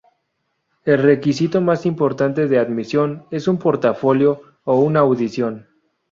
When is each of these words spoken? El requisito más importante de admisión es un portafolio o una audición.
El 0.83 0.97
requisito 1.03 1.61
más 1.61 1.85
importante 1.85 2.47
de 2.47 2.57
admisión 2.57 3.27
es 3.29 3.47
un 3.47 3.59
portafolio 3.59 4.41
o 4.63 4.79
una 4.79 5.01
audición. 5.01 5.67